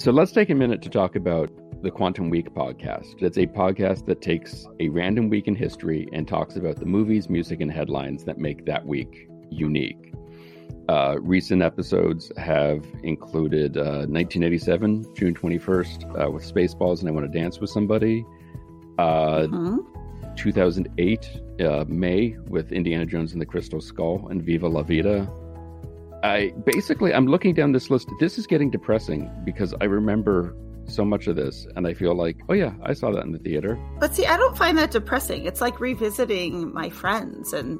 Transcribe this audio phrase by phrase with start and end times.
[0.00, 1.50] So let's take a minute to talk about
[1.82, 3.22] the Quantum Week podcast.
[3.22, 7.28] It's a podcast that takes a random week in history and talks about the movies,
[7.28, 10.14] music, and headlines that make that week unique.
[10.88, 17.30] Uh, recent episodes have included uh, 1987, June 21st, uh, with Spaceballs and I Want
[17.30, 18.24] to Dance with Somebody.
[18.98, 19.80] Mm-hmm.
[20.34, 25.30] 2008, uh, May, with Indiana Jones and the Crystal Skull and Viva La Vida.
[26.22, 28.08] I basically I'm looking down this list.
[28.20, 30.54] This is getting depressing because I remember
[30.86, 33.38] so much of this and I feel like, oh yeah, I saw that in the
[33.38, 33.78] theater.
[33.98, 35.44] But see, I don't find that depressing.
[35.44, 37.78] It's like revisiting my friends and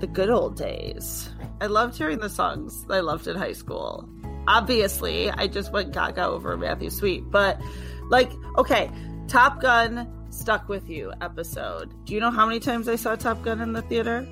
[0.00, 1.28] the good old days.
[1.60, 4.08] I loved hearing the songs I loved in high school.
[4.46, 7.60] Obviously, I just went gaga over Matthew Sweet, but
[8.08, 8.90] like, okay,
[9.26, 11.92] Top Gun stuck with you episode.
[12.04, 14.26] Do you know how many times I saw Top Gun in the theater?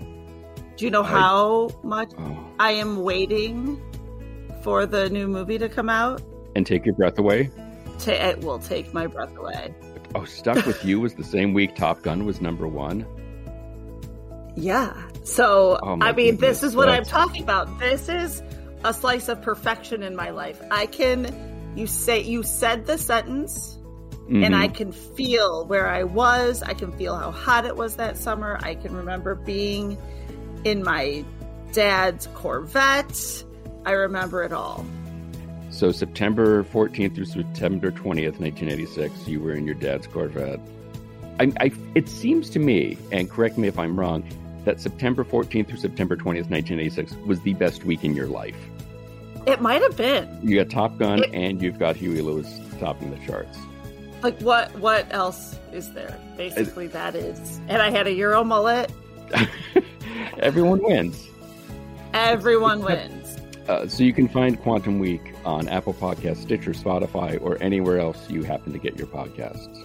[0.76, 2.38] Do you know how much oh.
[2.58, 3.80] I am waiting
[4.62, 6.20] for the new movie to come out?
[6.54, 7.50] And take your breath away?
[7.98, 9.74] Ta- it will take my breath away.
[10.14, 13.06] Oh, Stuck with You was the same week Top Gun was number one.
[14.54, 14.94] Yeah.
[15.24, 16.60] So, oh I mean, goodness.
[16.60, 17.10] this is what That's...
[17.10, 17.78] I'm talking about.
[17.78, 18.42] This is
[18.84, 20.60] a slice of perfection in my life.
[20.70, 23.78] I can, you say, you said the sentence,
[24.12, 24.44] mm-hmm.
[24.44, 26.62] and I can feel where I was.
[26.62, 28.58] I can feel how hot it was that summer.
[28.62, 29.98] I can remember being
[30.66, 31.24] in my
[31.72, 33.44] dad's Corvette.
[33.84, 34.84] I remember it all.
[35.70, 40.58] So September 14th through September 20th, 1986, you were in your dad's Corvette.
[41.38, 44.24] I, I, it seems to me, and correct me if I'm wrong,
[44.64, 48.56] that September 14th through September 20th, 1986 was the best week in your life.
[49.46, 50.40] It might have been.
[50.42, 53.56] You got Top Gun it, and you've got Huey Lewis topping the charts.
[54.20, 56.18] Like what what else is there?
[56.36, 57.60] Basically that is.
[57.68, 58.90] And I had a Euro mullet.
[60.38, 61.28] Everyone wins.
[62.14, 63.36] Everyone wins.
[63.68, 68.30] Uh, so you can find Quantum Week on Apple Podcasts, Stitcher, Spotify, or anywhere else
[68.30, 69.84] you happen to get your podcasts.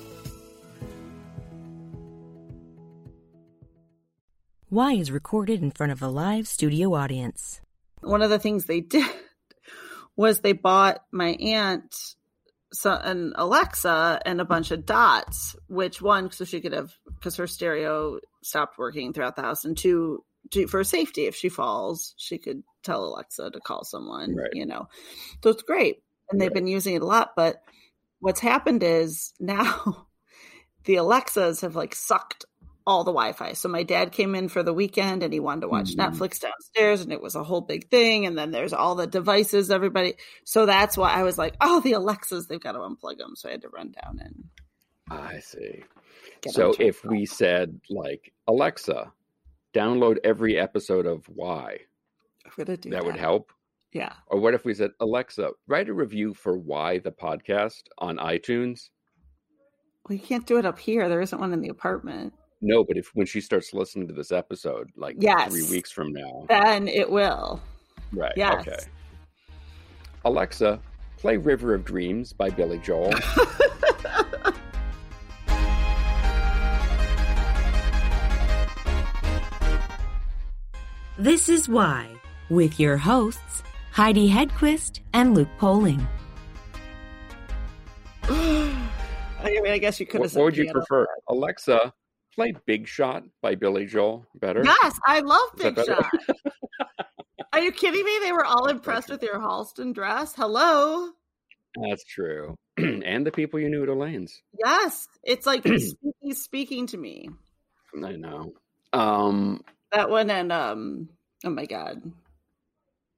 [4.69, 7.59] Why is recorded in front of a live studio audience.
[8.00, 9.06] One of the things they did
[10.16, 12.16] was they bought my aunt
[12.74, 17.36] so, an Alexa and a bunch of dots, which one, so she could have, because
[17.36, 22.14] her stereo stopped working throughout the house, and two, to, for safety, if she falls,
[22.18, 24.50] she could tell Alexa to call someone, right.
[24.54, 24.88] you know.
[25.44, 26.02] So it's great.
[26.32, 26.56] And they've right.
[26.56, 27.32] been using it a lot.
[27.36, 27.62] But
[28.20, 30.08] what's happened is now
[30.86, 32.46] the Alexas have like sucked
[32.86, 33.53] all the Wi-Fi.
[33.53, 36.02] So my dad came in for the weekend and he wanted to watch mm-hmm.
[36.02, 38.25] Netflix downstairs and it was a whole big thing.
[38.25, 40.16] And then there's all the devices, everybody.
[40.44, 43.36] So that's why I was like, oh, the Alexas, they've got to unplug them.
[43.36, 44.46] So I had to run down and.
[45.09, 45.84] I see.
[46.47, 49.12] So if we said like Alexa,
[49.74, 51.80] download every episode of Why.
[52.58, 53.52] that, that would help.
[53.94, 54.14] Yeah.
[54.28, 58.90] Or what if we said, Alexa, write a review for Why the podcast on iTunes?
[60.08, 61.09] Well, you can't do it up here.
[61.09, 62.34] There isn't one in the apartment.
[62.61, 65.51] No, but if when she starts listening to this episode, like yes.
[65.51, 67.59] three weeks from now, then it will.
[68.13, 68.33] Right.
[68.35, 68.67] Yes.
[68.67, 68.79] Okay.
[70.25, 70.79] Alexa,
[71.17, 73.13] play River of Dreams by Billy Joel.
[81.22, 82.07] This is Why,
[82.49, 83.61] with your hosts,
[83.91, 86.07] Heidi Hedquist and Luke Poling.
[88.23, 88.73] I
[89.43, 90.33] mean, I guess you could have.
[90.33, 91.93] What, what would you prefer, Alexa?
[92.36, 94.64] Play Big Shot by Billy Joel better.
[94.64, 96.09] Yes, I love Big Shot.
[97.53, 98.19] Are you kidding me?
[98.22, 100.34] They were all impressed with your Halston dress.
[100.36, 101.09] Hello.
[101.90, 102.56] That's true.
[102.78, 104.41] and the people you knew at Elaine's.
[104.58, 105.08] Yes.
[105.24, 105.66] It's like
[106.22, 107.30] he's speaking to me.
[108.03, 108.53] I know.
[108.94, 111.09] Um that one and um
[111.46, 112.02] oh my god.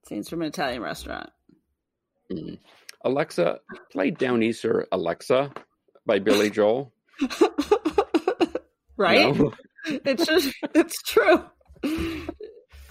[0.08, 1.30] Scenes from an Italian restaurant.
[2.32, 2.58] Mm.
[3.06, 3.60] Alexa,
[3.92, 5.52] play Downeaster Alexa
[6.06, 6.92] by Billy Joel.
[8.98, 9.36] right?
[9.36, 9.54] No.
[9.86, 11.44] it's just it's true.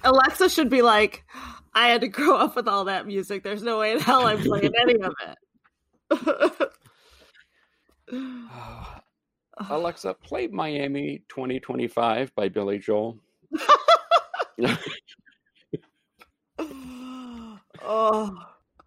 [0.04, 1.24] Alexa should be like,
[1.74, 3.42] I had to grow up with all that music.
[3.42, 5.14] There's no way in hell I'm playing any of
[6.10, 6.70] it.
[9.70, 13.18] Alexa, play Miami 2025 by Billy Joel.
[17.82, 18.30] oh.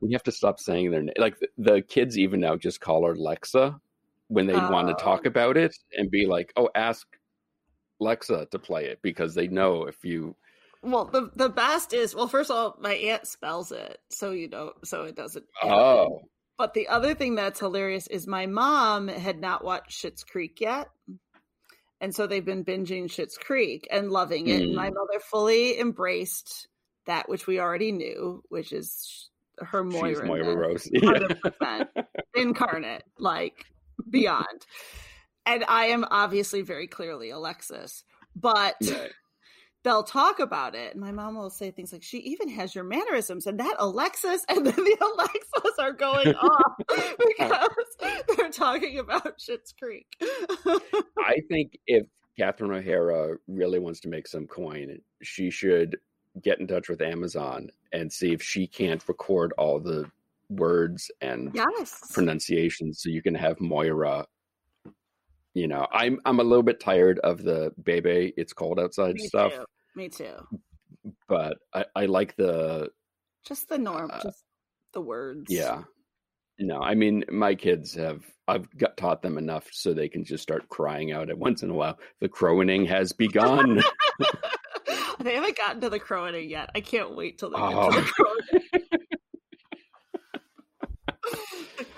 [0.02, 1.14] We have to stop saying their name.
[1.18, 3.80] Like the, the kids even now just call her Lexa
[4.28, 5.28] when they uh, want to talk oh.
[5.28, 7.06] about it and be like, "Oh, ask
[8.02, 10.36] Lexa to play it," because they know if you.
[10.82, 12.28] Well, the the best is well.
[12.28, 15.46] First of all, my aunt spells it, so you know, so it doesn't.
[15.64, 16.22] Oh.
[16.58, 20.88] But the other thing that's hilarious is my mom had not watched Schitt's Creek yet,
[22.00, 24.62] and so they've been binging Schitt's Creek and loving it.
[24.62, 24.64] Mm.
[24.64, 24.94] And my mm.
[24.94, 26.68] mother fully embraced
[27.08, 29.30] that which we already knew, which is
[29.60, 30.10] her Moira.
[30.10, 30.90] She's Moira Rose.
[32.36, 33.66] Incarnate, like
[34.10, 34.66] beyond.
[35.46, 38.04] And I am obviously very clearly Alexis,
[38.36, 39.12] but Right.
[39.84, 40.94] they'll talk about it.
[40.94, 44.44] And my mom will say things like, she even has your mannerisms and that Alexis.
[44.50, 47.68] And then the Alexis are going off because
[48.38, 50.08] they're talking about Schitt's Creek.
[51.20, 52.08] I think if
[52.38, 55.98] Catherine O'Hara really wants to make some coin, she should
[56.42, 60.10] get in touch with Amazon and see if she can't record all the
[60.50, 62.00] words and yes.
[62.14, 64.26] pronunciations so you can have Moira.
[65.54, 69.28] You know, I'm I'm a little bit tired of the baby it's cold outside Me
[69.28, 69.66] stuff, too.
[69.96, 70.34] Me too.
[71.30, 72.90] but I, I like the
[73.48, 74.44] Just the norm, Uh, just
[74.94, 75.46] the words.
[75.50, 75.84] yeah.
[76.60, 80.44] No, I mean my kids have I've got taught them enough so they can just
[80.44, 81.98] start crying out at once in a while.
[82.22, 83.82] The crowing has begun.
[85.20, 86.70] they haven't gotten to the crowing yet.
[86.76, 87.92] I can't wait till they get Oh.
[87.92, 88.75] to the crowing.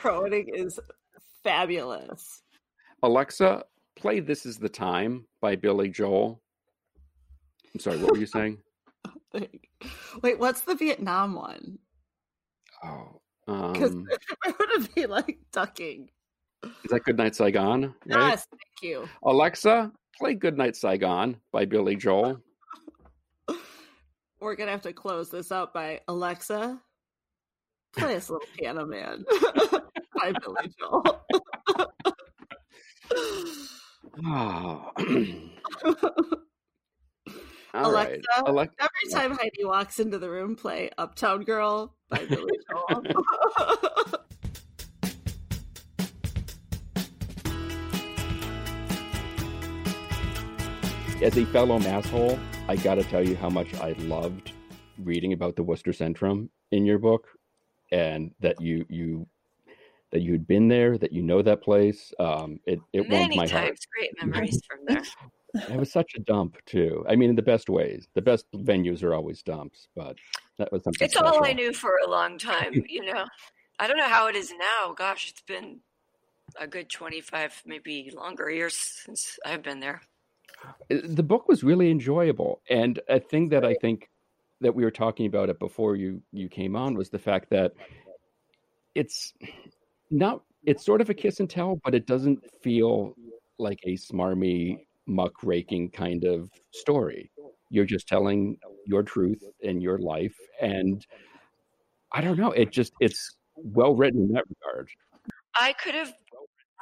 [0.07, 0.79] The crowing is
[1.43, 2.41] fabulous.
[3.03, 3.63] Alexa,
[3.95, 6.41] play This Is the Time by Billy Joel.
[7.73, 8.57] I'm sorry, what were you saying?
[10.23, 11.77] Wait, what's the Vietnam one?
[12.83, 14.07] Oh, Because um,
[14.45, 16.09] it would be like ducking.
[16.63, 17.93] is that Goodnight Saigon?
[18.05, 18.29] Right?
[18.29, 19.07] Yes, thank you.
[19.23, 22.41] Alexa, play Goodnight Saigon by Billy Joel.
[24.39, 26.79] We're gonna have to close this out by Alexa.
[27.95, 29.25] Play us little piano man
[30.17, 31.25] by Billy Joel.
[34.25, 34.91] Oh.
[37.73, 38.19] All right.
[38.43, 43.03] Alexa, Alexa, Every time Heidi walks into the room, play Uptown Girl by Billy Joel.
[51.21, 54.51] as a fellow masshole, I got to tell you how much I loved
[54.97, 57.27] reading about the Worcester Centrum in your book,
[57.91, 59.27] and that you you
[60.11, 62.13] that you'd been there, that you know that place.
[62.19, 63.79] Um, it it warmed Many my times, heart.
[63.93, 65.03] great memories from there.
[65.69, 67.05] It was such a dump too.
[67.09, 68.07] I mean, in the best ways.
[68.13, 70.15] The best venues are always dumps, but
[70.57, 71.05] that was something.
[71.05, 73.25] It's all I knew for a long time, you know.
[73.79, 74.93] I don't know how it is now.
[74.93, 75.79] Gosh, it's been
[76.59, 80.01] a good 25, maybe longer years since I've been there.
[80.91, 84.09] Uh, the book was really enjoyable and a thing that i think
[84.59, 87.73] that we were talking about it before you you came on was the fact that
[88.95, 89.33] it's
[90.09, 93.13] not it's sort of a kiss and tell but it doesn't feel
[93.59, 97.31] like a smarmy muck raking kind of story
[97.69, 101.05] you're just telling your truth and your life and
[102.11, 104.89] i don't know it just it's well written in that regard
[105.59, 106.13] I could have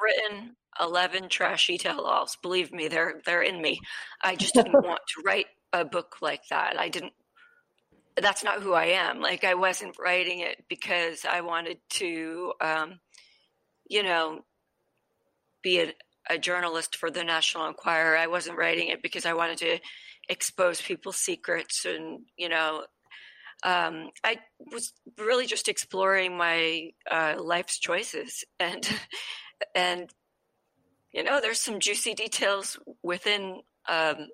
[0.00, 2.36] written 11 trashy tell-alls.
[2.42, 3.80] Believe me, they're they're in me.
[4.22, 6.78] I just didn't want to write a book like that.
[6.78, 7.12] I didn't
[8.20, 9.20] that's not who I am.
[9.20, 13.00] Like I wasn't writing it because I wanted to um
[13.88, 14.44] you know
[15.62, 15.92] be a,
[16.28, 18.16] a journalist for the National Enquirer.
[18.16, 19.78] I wasn't writing it because I wanted to
[20.28, 22.84] expose people's secrets and you know
[23.62, 24.38] um, I
[24.70, 28.88] was really just exploring my uh, life's choices, and
[29.74, 30.10] and
[31.12, 34.28] you know, there's some juicy details within um,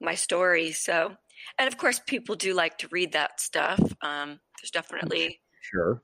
[0.00, 0.72] my story.
[0.72, 1.12] So,
[1.58, 3.80] and of course, people do like to read that stuff.
[4.02, 6.00] Um, there's definitely sure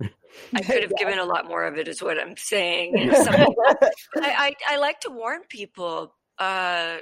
[0.55, 2.94] I could have given a lot more of it, is what I'm saying.
[3.13, 6.15] I, I, I like to warn people.
[6.39, 6.99] Uh,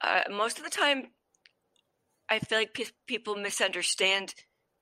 [0.00, 1.08] uh, most of the time,
[2.30, 4.34] I feel like pe- people misunderstand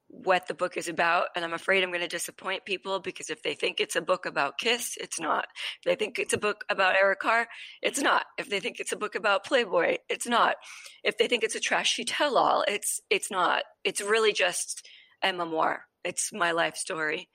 [0.08, 3.42] what the book is about, and I'm afraid I'm going to disappoint people because if
[3.42, 5.46] they think it's a book about Kiss, it's not.
[5.78, 7.48] If they think it's a book about Eric Carr,
[7.82, 8.26] it's not.
[8.38, 10.56] If they think it's a book about Playboy, it's not.
[11.02, 13.64] If they think it's a trashy tell-all, it's it's not.
[13.84, 14.86] It's really just
[15.22, 15.84] a memoir.
[16.04, 17.28] It's my life story.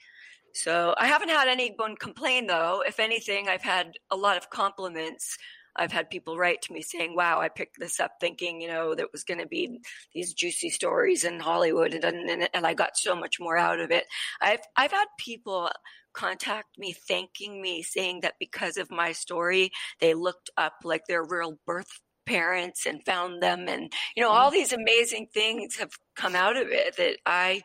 [0.54, 2.84] So I haven't had anyone complain though.
[2.86, 5.38] If anything, I've had a lot of compliments.
[5.75, 8.96] I've had people write to me saying, "Wow, I picked this up thinking, you know,
[8.96, 9.80] there was going to be
[10.13, 13.92] these juicy stories in Hollywood, and, and and I got so much more out of
[13.92, 14.06] it."
[14.42, 15.70] I've I've had people
[16.13, 21.24] contact me thanking me, saying that because of my story, they looked up like their
[21.24, 26.36] real birth parents and found them, and you know, all these amazing things have come
[26.36, 27.62] out of it that I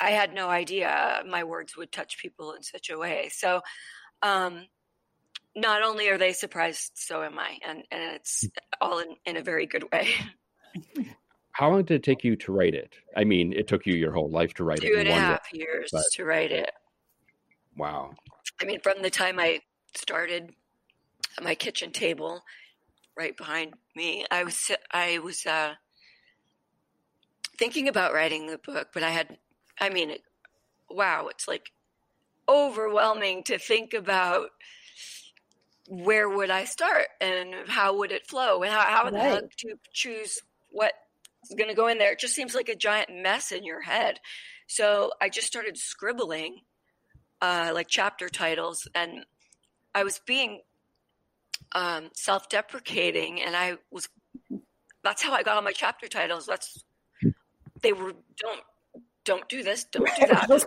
[0.00, 3.30] I had no idea my words would touch people in such a way.
[3.32, 3.62] So,
[4.22, 4.66] um,
[5.56, 8.46] not only are they surprised, so am I, and and it's
[8.80, 10.10] all in, in a very good way.
[11.52, 12.92] How long did it take you to write it?
[13.16, 14.92] I mean, it took you your whole life to write it.
[14.92, 16.70] Two and a half years but- to write it.
[17.76, 18.14] Wow.
[18.60, 19.60] I mean, from the time I
[19.94, 20.50] started
[21.36, 22.42] at my kitchen table,
[23.16, 25.74] right behind me, I was I was uh,
[27.58, 29.38] thinking about writing the book, but I had,
[29.80, 30.12] I mean,
[30.90, 31.70] wow, it's like
[32.48, 34.50] overwhelming to think about
[35.88, 39.42] where would I start and how would it flow and how, how right.
[39.42, 40.40] the to choose
[40.70, 40.92] what
[41.44, 42.12] is going to go in there.
[42.12, 44.18] It just seems like a giant mess in your head.
[44.66, 46.60] So I just started scribbling
[47.40, 49.24] uh, like chapter titles and
[49.94, 50.60] I was being
[51.72, 54.08] um, self-deprecating and I was
[55.02, 56.46] that's how I got all my chapter titles.
[56.46, 56.82] That's
[57.80, 58.60] they were don't
[59.24, 60.44] don't do this, don't do that.
[60.44, 60.64] I was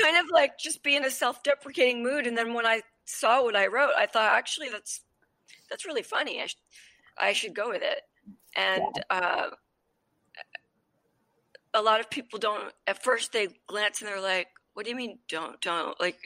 [0.00, 3.66] kind of like just being a self-deprecating mood, and then when I saw what I
[3.66, 5.02] wrote, I thought actually that's
[5.68, 6.40] that's really funny.
[6.40, 6.60] I should
[7.18, 8.02] I should go with it.
[8.56, 9.50] And uh,
[11.74, 12.72] a lot of people don't.
[12.86, 15.18] At first, they glance and they're like, "What do you mean?
[15.28, 16.18] Don't don't like."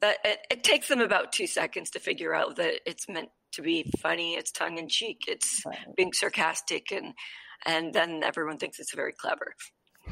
[0.00, 3.62] That it, it takes them about two seconds to figure out that it's meant to
[3.62, 4.34] be funny.
[4.34, 5.22] It's tongue in cheek.
[5.28, 5.76] It's right.
[5.96, 7.14] being sarcastic, and
[7.66, 9.54] and then everyone thinks it's very clever.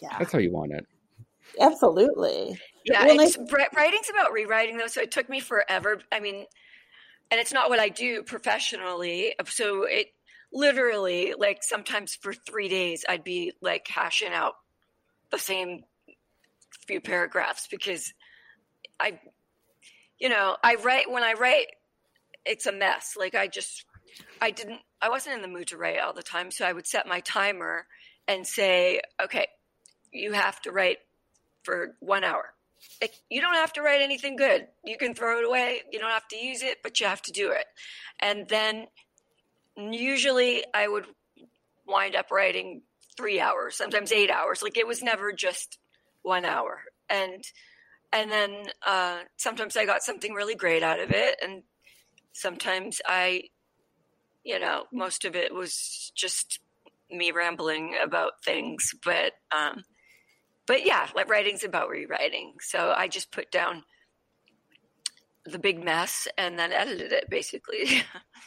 [0.00, 0.86] yeah, that's how you want it.
[1.58, 2.58] Absolutely.
[2.84, 3.36] Yeah, well, it's,
[3.74, 6.00] writing's about rewriting though, so it took me forever.
[6.12, 6.46] I mean,
[7.30, 10.08] and it's not what I do professionally, uh, so it
[10.52, 14.54] literally like sometimes for three days I'd be like hashing out
[15.30, 15.84] the same
[16.86, 18.12] few paragraphs because
[18.98, 19.20] I,
[20.18, 21.66] you know, I write when I write
[22.44, 23.14] it's a mess.
[23.18, 23.84] Like I just,
[24.40, 26.50] I didn't, I wasn't in the mood to write all the time.
[26.50, 27.86] So I would set my timer
[28.26, 29.46] and say, okay,
[30.12, 30.98] you have to write
[31.62, 32.54] for one hour.
[33.28, 34.66] You don't have to write anything good.
[34.84, 35.82] You can throw it away.
[35.92, 37.66] You don't have to use it, but you have to do it.
[38.18, 38.86] And then
[39.76, 41.06] usually I would
[41.86, 42.82] wind up writing
[43.16, 44.62] three hours, sometimes eight hours.
[44.62, 45.78] Like it was never just
[46.22, 46.80] one hour.
[47.08, 47.44] And
[48.12, 51.62] and then uh, sometimes I got something really great out of it, and
[52.32, 53.44] sometimes I,
[54.42, 56.58] you know, most of it was just
[57.08, 59.84] me rambling about things, but um,
[60.70, 62.54] but yeah, like writing's about rewriting.
[62.60, 63.82] So I just put down
[65.44, 68.04] the big mess and then edited it basically.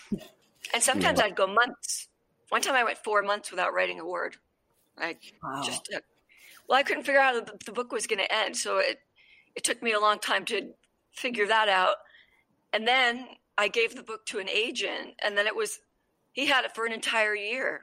[0.74, 1.26] and sometimes yeah.
[1.26, 2.08] I'd go months.
[2.48, 4.38] One time I went four months without writing a word.
[4.98, 5.64] I wow.
[5.66, 5.94] just
[6.70, 9.00] well, I couldn't figure out how the, the book was going to end, so it
[9.54, 10.70] it took me a long time to
[11.12, 11.98] figure that out.
[12.72, 13.28] And then
[13.58, 15.82] I gave the book to an agent, and then it was
[16.32, 17.82] he had it for an entire year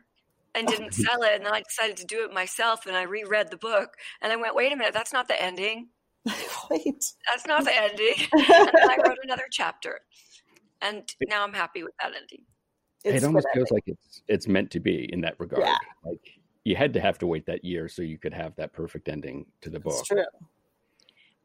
[0.54, 1.33] and oh, didn't sell it.
[1.35, 4.37] And then I decided to do it myself, and I reread the book, and I
[4.37, 5.88] went, "Wait a minute, that's not the ending.
[6.71, 10.00] Wait, that's not the ending." and I wrote another chapter,
[10.80, 12.45] and now I'm happy with that ending.
[13.04, 15.64] It's it almost feels like it's it's meant to be in that regard.
[15.64, 15.76] Yeah.
[16.04, 19.09] Like you had to have to wait that year so you could have that perfect
[19.09, 19.95] ending to the book.
[19.99, 20.25] It's true.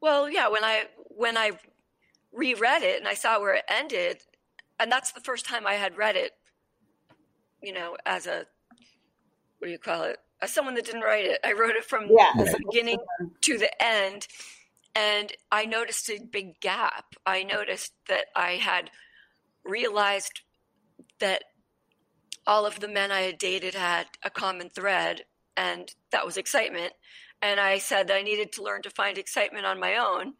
[0.00, 1.52] Well, yeah, when I when I
[2.32, 4.22] reread it and I saw where it ended,
[4.78, 6.32] and that's the first time I had read it,
[7.62, 8.46] you know, as a
[9.66, 10.18] what do you call it?
[10.40, 11.40] As someone that didn't write it.
[11.42, 12.98] I wrote it from yeah, the beginning
[13.42, 14.28] to the end.
[14.94, 17.14] And I noticed a big gap.
[17.24, 18.90] I noticed that I had
[19.64, 20.42] realized
[21.18, 21.44] that
[22.46, 25.24] all of the men I had dated had a common thread,
[25.56, 26.92] and that was excitement.
[27.42, 30.34] And I said that I needed to learn to find excitement on my own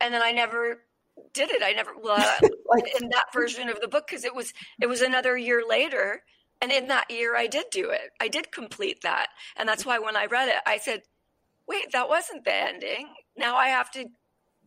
[0.00, 0.82] and then I never
[1.32, 1.62] did it.
[1.64, 2.16] I never well,
[2.68, 6.22] like, in that version of the book because it was it was another year later,
[6.60, 8.10] and in that year I did do it.
[8.20, 11.02] I did complete that, and that's why when I read it, I said,
[11.68, 13.08] "Wait, that wasn't the ending.
[13.36, 14.06] Now I have to."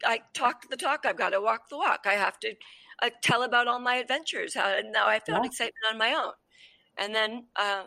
[0.05, 1.05] I talk the talk.
[1.05, 2.05] I've got to walk the walk.
[2.05, 2.55] I have to
[3.01, 4.55] uh, tell about all my adventures.
[4.55, 5.47] How and now I found yeah.
[5.47, 6.31] excitement on my own.
[6.97, 7.83] And then uh,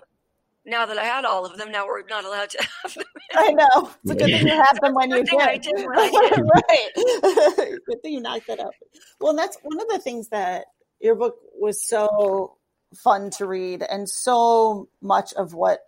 [0.65, 3.05] now that I had all of them, now we're not allowed to have them.
[3.35, 3.91] I know.
[4.05, 5.25] It's a good thing you have them when you.
[5.39, 6.41] I did, when I did.
[6.55, 7.79] right.
[7.87, 8.73] good thing you knocked that up.
[9.21, 10.67] Well, that's one of the things that
[11.01, 12.57] your book was so
[12.95, 15.81] fun to read, and so much of what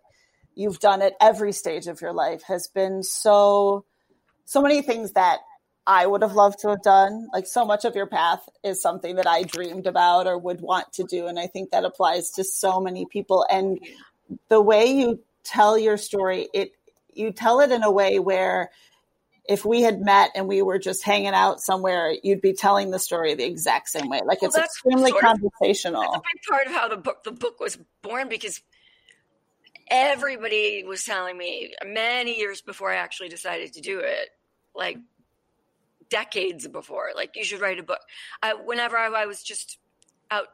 [0.55, 3.85] you've done at every stage of your life has been so
[4.45, 5.39] so many things that
[5.87, 7.29] I would have loved to have done.
[7.33, 10.93] Like so much of your path is something that I dreamed about or would want
[10.95, 11.27] to do.
[11.27, 13.47] And I think that applies to so many people.
[13.51, 13.79] And
[14.49, 16.73] the way you tell your story, it
[17.13, 18.71] you tell it in a way where
[19.47, 22.99] if we had met and we were just hanging out somewhere, you'd be telling the
[22.99, 24.21] story the exact same way.
[24.25, 26.03] Like well, it's extremely conversational.
[26.03, 28.63] Of, that's a big part of how the book the book was born because
[29.89, 34.31] everybody was telling me many years before I actually decided to do it,
[34.75, 34.99] like
[36.09, 38.01] decades before, like you should write a book.
[38.43, 39.79] I, whenever I, I was just
[40.31, 40.47] out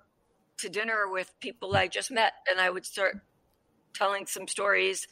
[0.58, 3.20] to dinner with people I just met, and I would start
[3.94, 5.06] telling some stories,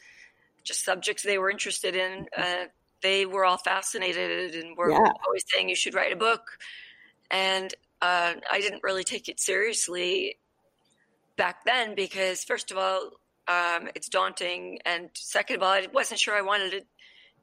[0.63, 2.27] just subjects they were interested in.
[2.35, 2.65] Uh,
[3.01, 5.11] they were all fascinated and were yeah.
[5.25, 6.57] always saying you should write a book.
[7.31, 10.37] And uh, I didn't really take it seriously
[11.37, 13.11] back then because, first of all,
[13.47, 16.81] um, it's daunting, and second of all, I wasn't sure I wanted to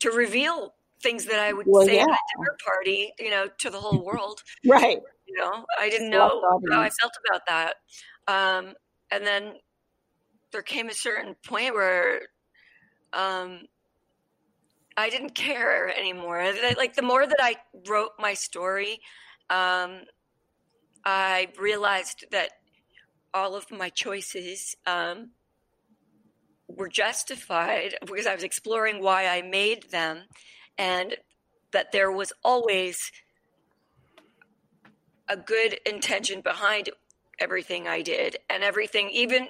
[0.01, 3.71] to reveal things that I would Well, say at a dinner party, you know, to
[3.71, 4.43] the whole world.
[4.67, 4.99] Right.
[5.27, 7.75] You know, I didn't know how I felt about that.
[8.29, 8.75] Um,
[9.11, 9.55] and then
[10.53, 12.21] there came a certain point where
[13.13, 13.63] um,
[14.97, 16.53] I didn't care anymore.
[16.77, 17.57] Like the more that I
[17.89, 19.01] wrote my story,
[19.51, 20.01] um,
[21.05, 22.51] I realized that
[23.33, 25.31] all of my choices um,
[26.69, 30.23] were justified because I was exploring why I made them,
[30.79, 31.17] and
[31.73, 33.13] that there was always
[35.29, 36.91] a good intention behind
[37.39, 39.49] everything I did, and everything, even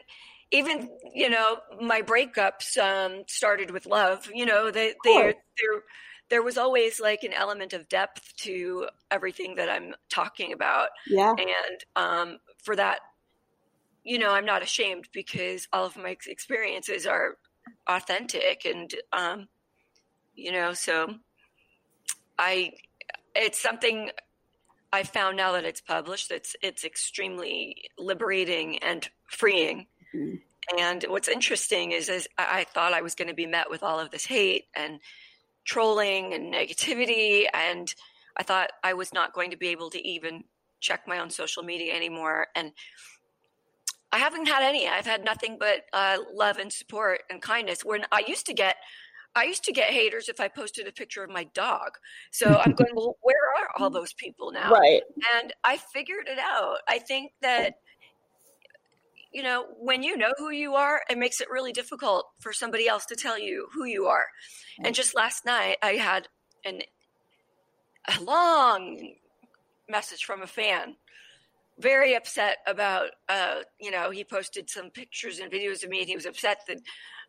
[0.51, 4.31] even you know my breakups um, started with love.
[4.33, 5.83] You know, they they there
[6.29, 11.31] there was always like an element of depth to everything that I'm talking about Yeah.
[11.39, 13.01] and um, for that
[14.07, 17.37] you know i'm not ashamed because all of my experiences are
[17.89, 19.49] authentic and um,
[20.35, 21.15] you know so
[22.39, 22.73] i
[23.35, 24.11] it's something
[24.93, 30.41] i found now that it's published it's it's extremely liberating and freeing Mhm.
[30.79, 33.83] and what's interesting is, is i I thought i was going to be met with
[33.83, 35.01] all of this hate and
[35.65, 37.95] trolling and negativity and
[38.37, 40.45] i thought i was not going to be able to even
[40.81, 42.73] check my own social media anymore and
[44.13, 48.05] i haven't had any i've had nothing but uh, love and support and kindness when
[48.13, 48.77] i used to get
[49.35, 51.91] i used to get haters if i posted a picture of my dog
[52.31, 55.03] so i'm going well where are all those people now Right.
[55.35, 56.79] and I figured it out.
[56.89, 57.75] I think that
[59.37, 62.89] you know, when you know who you are, it makes it really difficult for somebody
[62.89, 64.25] else to tell you who you are.
[64.83, 66.29] And just last night, I had
[66.65, 66.81] an
[68.09, 69.13] a long
[69.91, 70.97] message from a fan,
[71.79, 76.09] very upset about, uh, you know, he posted some pictures and videos of me, and
[76.09, 76.79] he was upset that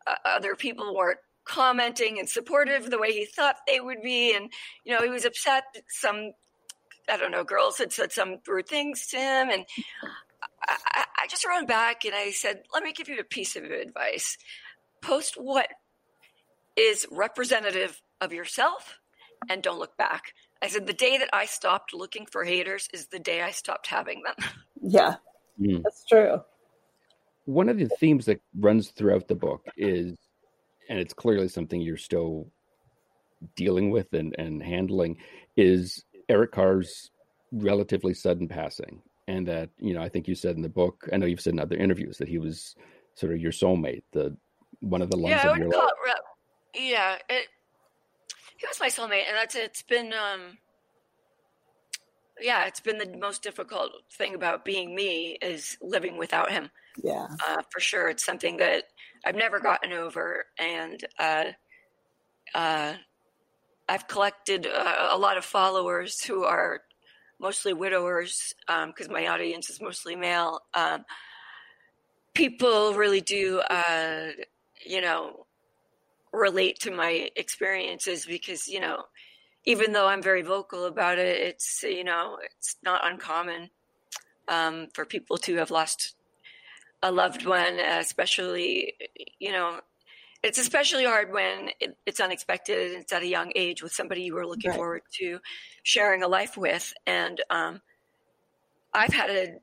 [0.08, 4.50] uh, other people weren't commenting and supportive the way he thought they would be, and
[4.86, 6.32] you know, he was upset that some
[7.10, 9.50] I don't know, girls had said some rude things to him.
[9.50, 9.66] And
[10.68, 13.56] I, I, I just ran back and I said, let me give you a piece
[13.56, 14.38] of advice.
[15.02, 15.68] Post what
[16.76, 19.00] is representative of yourself
[19.50, 20.34] and don't look back.
[20.62, 23.88] I said, the day that I stopped looking for haters is the day I stopped
[23.88, 24.36] having them.
[24.80, 25.16] Yeah.
[25.60, 25.82] Mm.
[25.84, 26.40] That's true.
[27.46, 30.16] One of the themes that runs throughout the book is,
[30.88, 32.48] and it's clearly something you're still
[33.56, 35.18] dealing with and, and handling,
[35.58, 37.10] is Eric Carr's
[37.52, 39.02] relatively sudden passing.
[39.28, 41.54] And that, you know, I think you said in the book, I know you've said
[41.54, 42.76] in other interviews that he was
[43.16, 44.38] sort of your soulmate, the
[44.80, 45.90] one of the loves yeah, of your life.
[46.74, 47.48] it, yeah, it,
[48.58, 49.28] he was my soulmate.
[49.28, 50.58] And that's, it's been, um,
[52.40, 56.70] yeah, it's been the most difficult thing about being me is living without him.
[57.04, 57.28] Yeah.
[57.48, 58.10] uh, for sure.
[58.10, 58.86] It's something that
[59.26, 61.46] I've never gotten over, and uh,
[62.56, 62.94] uh,
[63.90, 66.82] I've collected uh, a lot of followers who are
[67.40, 70.62] mostly widowers because my audience is mostly male.
[70.74, 71.06] Um,
[72.34, 74.30] people really do, uh,
[74.86, 75.46] you know,
[76.32, 79.04] relate to my experiences because you know,
[79.66, 83.70] even though I'm very vocal about it, it's you know, it's not uncommon
[84.48, 86.16] um, for people to have lost
[87.04, 88.94] a loved one, especially,
[89.40, 89.80] you know,
[90.44, 94.24] it's especially hard when it, it's unexpected and it's at a young age with somebody
[94.24, 94.78] you were looking Right.
[94.78, 95.40] forward to
[95.84, 96.94] sharing a life with.
[97.06, 97.82] And um,
[98.94, 99.60] I've had a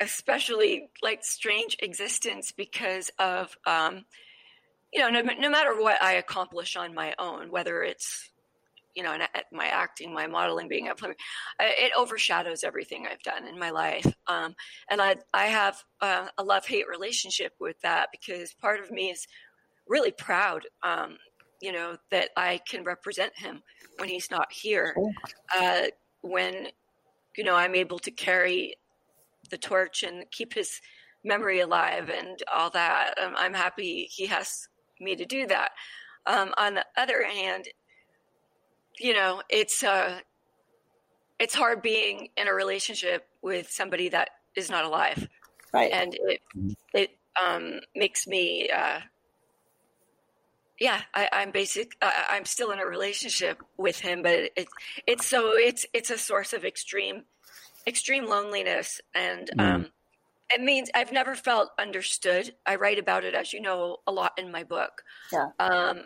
[0.00, 4.04] especially like strange existence because of, um,
[4.92, 8.30] you know, no, no matter what I accomplish on my own, whether it's
[8.98, 11.14] you know, and my acting, my modeling, being a plumber,
[11.60, 14.04] it overshadows everything I've done in my life.
[14.26, 14.56] Um,
[14.90, 19.10] and I, I have uh, a love hate relationship with that because part of me
[19.10, 19.24] is
[19.86, 21.16] really proud, um,
[21.62, 23.62] you know, that I can represent him
[23.98, 24.96] when he's not here.
[25.56, 25.82] Uh,
[26.22, 26.66] when,
[27.36, 28.74] you know, I'm able to carry
[29.48, 30.80] the torch and keep his
[31.24, 33.14] memory alive and all that.
[33.22, 34.66] Um, I'm happy he has
[34.98, 35.70] me to do that.
[36.26, 37.66] Um, on the other hand,
[39.00, 40.20] you know, it's uh,
[41.38, 45.28] it's hard being in a relationship with somebody that is not alive,
[45.72, 45.90] Right.
[45.92, 46.40] and it
[46.92, 49.00] it um, makes me, uh,
[50.80, 51.92] yeah, I, I'm basic.
[52.02, 54.68] I, I'm still in a relationship with him, but it, it
[55.06, 57.24] it's so it's it's a source of extreme
[57.86, 59.74] extreme loneliness, and Mm.
[59.74, 59.86] um,
[60.50, 62.54] it means I've never felt understood.
[62.64, 65.02] I write about it, as you know, a lot in my book.
[65.32, 65.48] Yeah.
[65.58, 66.04] Um,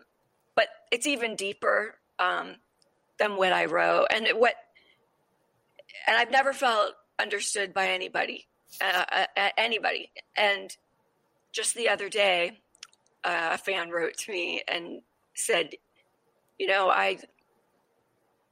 [0.57, 2.57] but it's even deeper um,
[3.19, 4.55] than what I wrote, and what,
[6.07, 8.47] and I've never felt understood by anybody,
[8.81, 10.11] uh, uh, anybody.
[10.37, 10.75] And
[11.53, 12.59] just the other day,
[13.25, 15.03] uh, a fan wrote to me and
[15.35, 15.71] said,
[16.59, 17.19] you know, I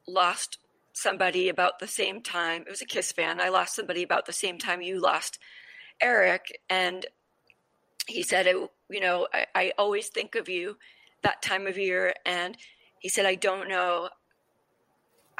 [0.06, 0.58] lost
[0.92, 2.62] somebody about the same time.
[2.62, 3.40] It was a Kiss fan.
[3.40, 5.38] I lost somebody about the same time you lost
[6.00, 6.60] Eric.
[6.68, 7.06] And
[8.06, 8.56] he said, it,
[8.88, 10.76] you know, I, I always think of you
[11.22, 12.14] that time of year.
[12.24, 12.56] And
[12.98, 14.08] he said, I don't know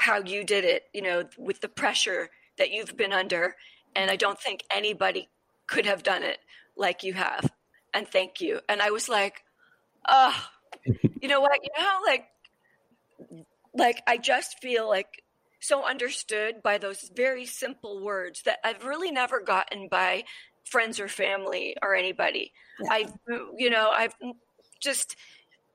[0.01, 3.55] how you did it, you know, with the pressure that you've been under.
[3.95, 5.29] And I don't think anybody
[5.67, 6.39] could have done it
[6.75, 7.51] like you have.
[7.93, 8.61] And thank you.
[8.67, 9.43] And I was like,
[10.09, 10.35] oh,
[11.21, 11.59] you know what?
[11.61, 12.25] You know how, like,
[13.75, 15.23] like I just feel like
[15.59, 20.23] so understood by those very simple words that I've really never gotten by
[20.63, 22.53] friends or family or anybody.
[22.81, 22.91] Yeah.
[22.91, 23.13] I've,
[23.55, 24.15] you know, I've
[24.79, 25.15] just,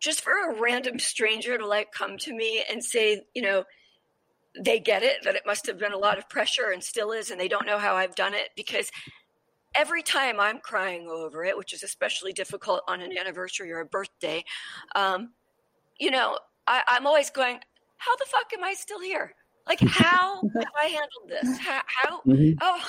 [0.01, 3.65] just for a random stranger to like come to me and say, you know,
[4.59, 7.31] they get it that it must have been a lot of pressure and still is,
[7.31, 8.91] and they don't know how I've done it because
[9.75, 13.87] every time I'm crying over it, which is especially difficult on an anniversary or a
[13.87, 14.45] birthday,
[14.95, 15.33] um,
[15.99, 17.59] you know, I, I'm always going,
[17.99, 19.35] how the fuck am I still here?
[19.67, 21.59] Like, how have I handled this?
[21.59, 22.59] How, how mm-hmm.
[22.63, 22.89] oh,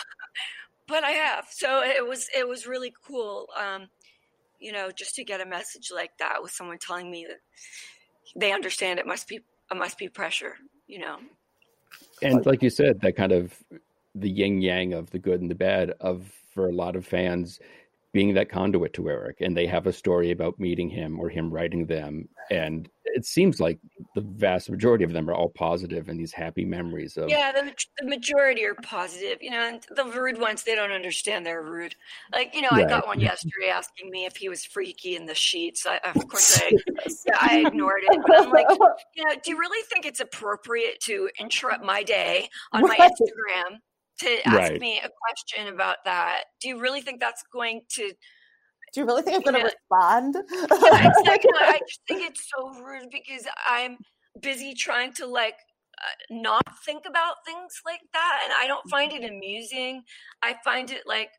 [0.88, 1.48] but I have.
[1.52, 3.48] So it was, it was really cool.
[3.58, 3.88] Um,
[4.60, 7.38] you know, just to get a message like that with someone telling me that
[8.36, 9.36] they understand it must be,
[9.72, 10.56] it must be pressure,
[10.88, 11.18] you know?
[12.22, 13.54] And like you said, that kind of
[14.16, 17.60] the yin yang of the good and the bad of for a lot of fans
[18.14, 21.52] being that conduit to Eric, and they have a story about meeting him or him
[21.52, 23.80] writing them, and it seems like
[24.16, 27.30] the vast majority of them are all positive and these happy memories of.
[27.30, 29.40] Yeah, the, the majority are positive.
[29.42, 31.96] You know, and the rude ones they don't understand they're rude.
[32.32, 32.86] Like you know, right.
[32.86, 35.86] I got one yesterday asking me if he was freaky in the sheets.
[35.86, 36.72] I, of course, I
[37.26, 38.20] yeah, I ignored it.
[38.26, 38.68] But I'm like,
[39.16, 43.80] you know, do you really think it's appropriate to interrupt my day on my Instagram?
[44.20, 44.80] To ask right.
[44.80, 46.44] me a question about that.
[46.62, 48.12] Do you really think that's going to?
[48.94, 50.36] Do you really think I'm going to respond?
[50.52, 51.52] yeah, exactly.
[51.56, 53.98] I just think it's so rude because I'm
[54.42, 55.56] busy trying to like
[56.00, 60.04] uh, not think about things like that, and I don't find it amusing.
[60.42, 61.30] I find it like,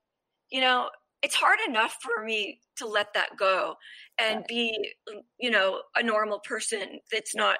[0.51, 0.88] you know,
[1.23, 3.75] it's hard enough for me to let that go
[4.19, 4.93] and be,
[5.41, 7.59] you know, a normal person that's not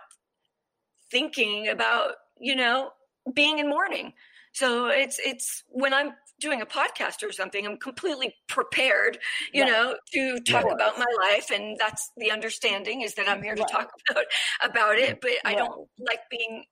[1.11, 2.90] thinking about, you know,
[3.35, 4.12] being in mourning.
[4.58, 9.18] So it's it's when I'm doing a podcast or something, I'm completely prepared,
[9.52, 10.72] you know, to talk yeah.
[10.72, 13.70] about my life, and that's the understanding is that I'm here to right.
[13.70, 14.24] talk about
[14.60, 15.20] about it.
[15.20, 16.64] But I don't like being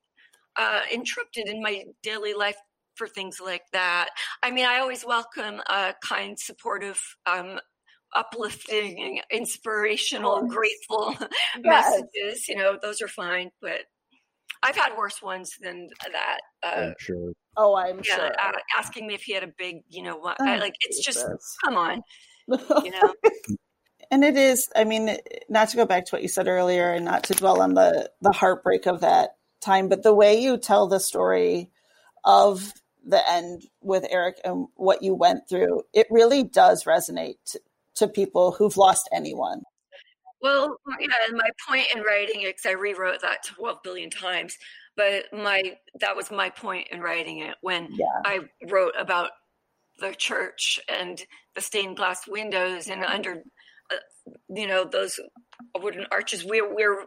[0.56, 2.56] uh, interrupted in my daily life
[2.96, 4.08] for things like that.
[4.42, 7.00] I mean, I always welcome a kind, supportive.
[7.24, 7.60] Um,
[8.14, 11.14] uplifting inspirational grateful
[11.62, 12.00] yes.
[12.14, 13.80] messages you know those are fine but
[14.66, 16.40] I've had worse ones than that.
[16.60, 17.32] Uh, sure.
[17.56, 18.32] Oh, I'm yeah, sure.
[18.32, 20.36] Uh, asking me if he had a big, you know, what?
[20.40, 21.22] Oh, I, like it's Jesus.
[21.22, 22.02] just come on,
[22.84, 23.14] you know.
[24.10, 24.68] and it is.
[24.74, 25.16] I mean,
[25.48, 28.10] not to go back to what you said earlier, and not to dwell on the
[28.20, 31.70] the heartbreak of that time, but the way you tell the story
[32.24, 32.72] of
[33.06, 37.60] the end with Eric and what you went through, it really does resonate to,
[37.94, 39.62] to people who've lost anyone.
[40.42, 44.56] Well, yeah, and my point in writing it, because I rewrote that 12 billion times,
[44.96, 48.06] but my that was my point in writing it when yeah.
[48.24, 49.30] I wrote about
[49.98, 51.22] the church and
[51.54, 53.42] the stained glass windows and under,
[53.90, 53.96] uh,
[54.54, 55.18] you know, those
[55.74, 56.44] wooden arches.
[56.44, 57.04] We're we're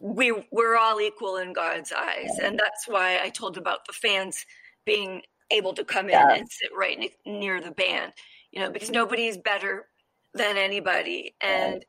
[0.00, 4.44] we we're all equal in God's eyes, and that's why I told about the fans
[4.84, 6.32] being able to come yeah.
[6.32, 8.12] in and sit right near the band,
[8.50, 9.86] you know, because nobody is better
[10.34, 11.34] than anybody.
[11.40, 11.84] And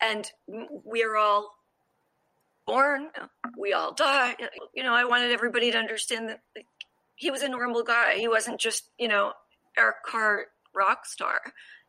[0.00, 1.52] and we're all
[2.66, 3.08] born
[3.58, 4.34] we all die.
[4.74, 6.40] You know i wanted everybody to understand that
[7.14, 8.14] he was a normal guy.
[8.16, 9.32] He wasn't just you know
[9.78, 11.40] eric Carr rock star.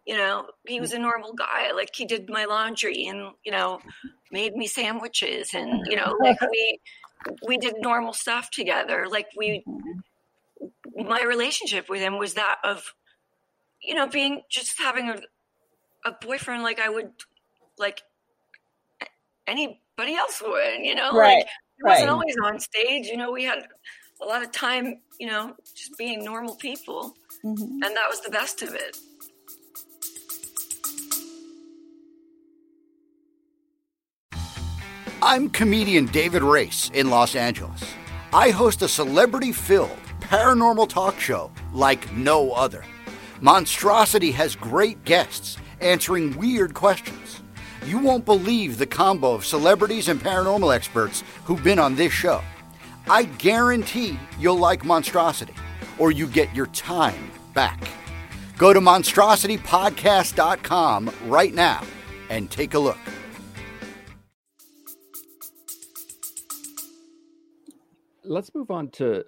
[0.05, 1.71] You know he was a normal guy.
[1.73, 3.79] Like he did my laundry and you know
[4.31, 6.23] made me sandwiches and you know mm-hmm.
[6.23, 6.79] like we
[7.45, 9.07] we did normal stuff together.
[9.09, 11.07] Like we mm-hmm.
[11.07, 12.93] my relationship with him was that of
[13.81, 15.17] you know being just having a,
[16.07, 17.11] a boyfriend like I would
[17.77, 18.01] like
[19.45, 21.37] anybody else would, you know, right.
[21.37, 23.67] like he wasn't always on stage, you know, we had
[24.21, 27.15] a lot of time, you know, just being normal people.
[27.43, 27.63] Mm-hmm.
[27.63, 28.97] And that was the best of it.
[35.21, 37.83] I'm comedian David Race in Los Angeles.
[38.33, 42.83] I host a celebrity filled paranormal talk show like no other.
[43.41, 47.41] Monstrosity has great guests answering weird questions.
[47.85, 52.41] You won't believe the combo of celebrities and paranormal experts who've been on this show.
[53.09, 55.53] I guarantee you'll like Monstrosity,
[55.97, 57.87] or you get your time back.
[58.57, 61.83] Go to monstrositypodcast.com right now
[62.29, 62.97] and take a look.
[68.23, 69.23] Let's move on to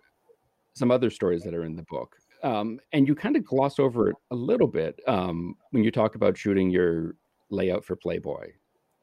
[0.74, 2.18] some other stories that are in the book.
[2.44, 6.16] Um, and you kind of gloss over it a little bit um, when you talk
[6.16, 7.16] about shooting your
[7.50, 8.52] layout for Playboy,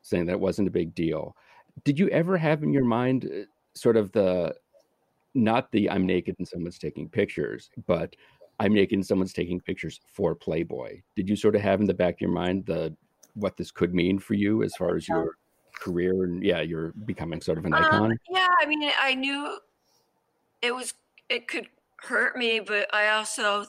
[0.02, 1.36] saying that it wasn't a big deal.
[1.84, 3.44] Did you ever have in your mind uh,
[3.74, 4.54] sort of the
[5.34, 8.16] not the I'm naked and someone's taking pictures, but
[8.58, 11.02] I'm naked and someone's taking pictures for Playboy?
[11.14, 12.96] Did you sort of have in the back of your mind the
[13.34, 15.32] what this could mean for you as far as your
[15.74, 18.12] career and yeah, you're becoming sort of an icon?
[18.12, 19.58] Um, yeah, I mean, I knew
[20.62, 20.94] it was
[21.28, 21.68] it could
[22.02, 23.66] hurt me, but I also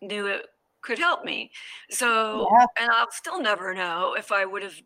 [0.00, 0.46] knew it
[0.82, 1.50] could help me.
[1.90, 2.66] So, yeah.
[2.78, 4.80] and I'll still never know if I would have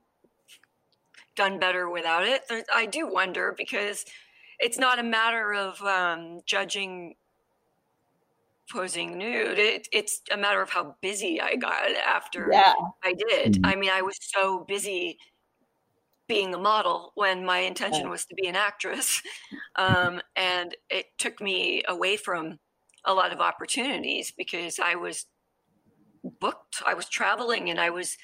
[1.36, 2.42] done better without it.
[2.72, 4.04] I do wonder because
[4.58, 7.14] it's not a matter of um, judging
[8.70, 9.58] posing nude.
[9.58, 12.72] It, it's a matter of how busy I got after yeah.
[13.02, 13.54] I did.
[13.54, 13.66] Mm-hmm.
[13.66, 15.18] I mean, I was so busy
[16.28, 19.22] being a model when my intention was to be an actress.
[19.76, 22.58] Um, and it took me away from
[23.04, 25.26] a lot of opportunities because I was
[26.24, 28.16] booked, I was traveling, and I was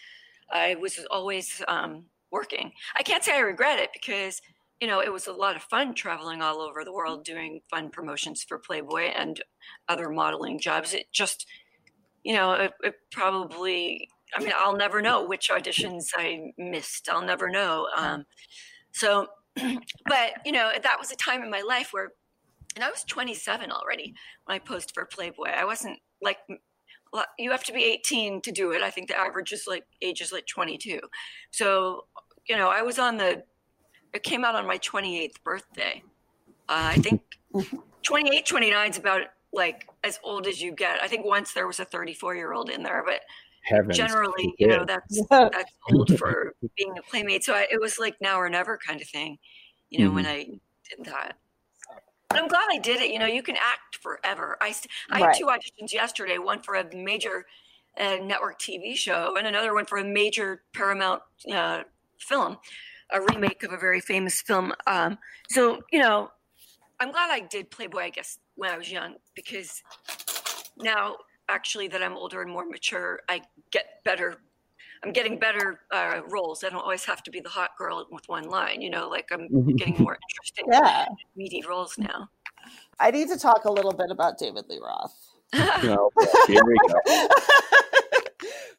[0.53, 2.73] I was always um, working.
[2.97, 4.41] I can't say I regret it because
[4.81, 7.91] you know it was a lot of fun traveling all over the world doing fun
[7.91, 9.41] promotions for Playboy and
[9.89, 10.95] other modeling jobs.
[10.95, 11.47] It just
[12.23, 17.09] you know it, it probably I mean I'll never know which auditions I missed.
[17.09, 17.89] I'll never know.
[17.97, 18.25] Um,
[18.93, 22.11] so, but you know that was a time in my life where
[22.77, 25.49] and I was 27 already when I posed for Playboy.
[25.49, 26.39] I wasn't like
[27.39, 28.83] you have to be 18 to do it.
[28.83, 31.01] I think the average is like age is like 22.
[31.51, 32.05] So,
[32.47, 33.43] you know, I was on the
[34.13, 36.03] it came out on my 28th birthday.
[36.69, 37.23] Uh, I think
[38.03, 41.03] 28, 29 is about like as old as you get.
[41.03, 43.21] I think once there was a 34 year old in there, but
[43.65, 43.97] Heavens.
[43.97, 47.45] generally, you know, that's that's old for being a playmate.
[47.45, 49.39] So I, it was like now or never kind of thing,
[49.89, 50.17] you know, mm-hmm.
[50.17, 51.37] when I did that.
[52.37, 53.11] But I'm glad I did it.
[53.11, 54.59] You know, you can act forever.
[54.61, 54.75] I,
[55.11, 55.29] I right.
[55.29, 57.47] had two auditions yesterday one for a major
[57.99, 61.85] uh, network TV show and another one for a major Paramount uh,
[62.19, 62.59] film,
[63.11, 64.75] a remake of a very famous film.
[64.87, 65.17] Um,
[65.49, 66.31] so, you know,
[67.01, 69.83] I'm glad I did Playboy, I guess, when I was young because
[70.77, 71.17] now,
[71.49, 74.43] actually, that I'm older and more mature, I get better
[75.03, 76.65] I'm getting better uh, roles.
[76.65, 78.81] I don't always have to be the hot girl with one line.
[78.81, 79.71] You know, like I'm mm-hmm.
[79.77, 81.07] getting more interesting, yeah.
[81.37, 82.29] meaty roles now.
[82.99, 85.15] I need to talk a little bit about David Lee Roth.
[85.85, 86.11] no,
[86.47, 87.29] here we go.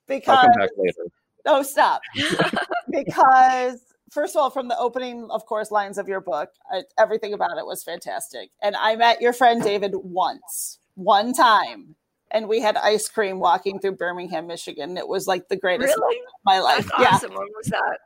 [0.07, 1.07] because I'll come back later.
[1.45, 2.01] No, stop.
[2.91, 3.79] because
[4.11, 7.57] first of all, from the opening, of course, lines of your book, I, everything about
[7.57, 8.49] it was fantastic.
[8.61, 11.95] And I met your friend David once, one time
[12.31, 14.97] and we had ice cream walking through Birmingham, Michigan.
[14.97, 16.17] It was like the greatest really?
[16.17, 16.89] of my life.
[16.97, 17.31] That's awesome.
[17.31, 17.37] Yeah.
[17.37, 17.99] When was that?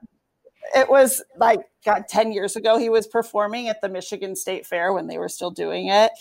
[0.75, 2.77] It was like God, 10 years ago.
[2.77, 6.11] He was performing at the Michigan State Fair when they were still doing it.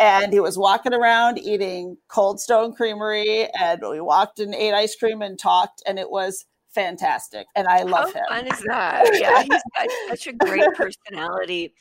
[0.00, 3.48] And he was walking around eating Cold Stone Creamery.
[3.58, 5.82] And we walked and ate ice cream and talked.
[5.84, 7.48] And it was fantastic.
[7.56, 8.24] And I love How him.
[8.28, 9.10] fun is that?
[9.14, 11.74] Yeah, he's got such a great personality.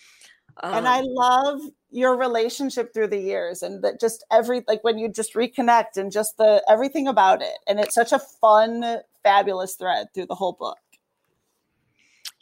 [0.63, 4.97] Um, and I love your relationship through the years and that just every like when
[4.97, 9.75] you just reconnect and just the everything about it and it's such a fun fabulous
[9.75, 10.77] thread through the whole book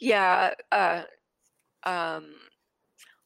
[0.00, 1.02] yeah uh
[1.84, 2.34] um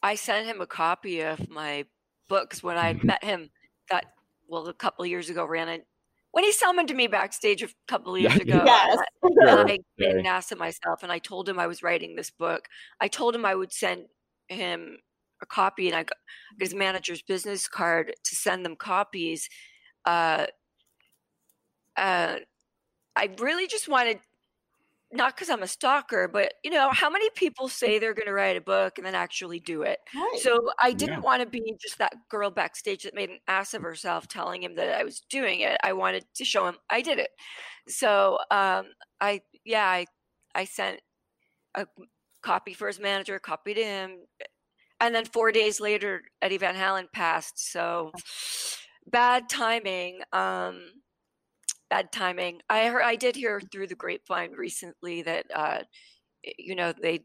[0.02, 1.84] i sent him a copy of my
[2.28, 3.06] books when i mm-hmm.
[3.06, 3.48] met him
[3.88, 4.06] that
[4.46, 5.86] well a couple years ago ran it
[6.32, 8.98] when he summoned me backstage a couple of years ago yes.
[9.22, 12.30] and I, and I asked him myself and I told him I was writing this
[12.30, 12.68] book.
[13.00, 14.04] I told him I would send
[14.48, 14.98] him
[15.42, 16.18] a copy and I got
[16.58, 19.48] his manager's business card to send them copies.
[20.04, 20.46] Uh,
[21.96, 22.36] uh,
[23.16, 24.20] I really just wanted,
[25.12, 28.32] not because I'm a stalker, but you know, how many people say they're going to
[28.32, 29.98] write a book and then actually do it?
[30.14, 30.38] Right.
[30.40, 31.20] So I didn't yeah.
[31.20, 34.76] want to be just that girl backstage that made an ass of herself telling him
[34.76, 35.76] that I was doing it.
[35.82, 37.30] I wanted to show him I did it.
[37.88, 38.86] So um,
[39.20, 40.06] I, yeah, I,
[40.54, 41.00] I sent
[41.74, 41.86] a
[42.42, 44.18] copy for his manager, copy to him,
[45.00, 47.72] and then four days later, Eddie Van Halen passed.
[47.72, 48.12] So
[49.06, 50.20] bad timing.
[50.32, 50.80] Um,
[51.88, 52.60] bad timing.
[52.68, 55.80] I heard, I did hear through the grapevine recently that uh,
[56.58, 57.24] you know they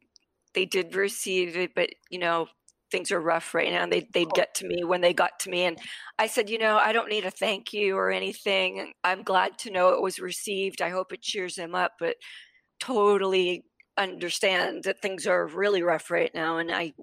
[0.54, 2.48] they did receive it, but you know
[2.92, 3.86] things are rough right now.
[3.86, 5.78] They they'd get to me when they got to me, and
[6.20, 8.94] I said, you know, I don't need a thank you or anything.
[9.04, 10.82] I'm glad to know it was received.
[10.82, 12.16] I hope it cheers him up, but
[12.80, 13.66] totally
[13.98, 16.94] understand that things are really rough right now, and I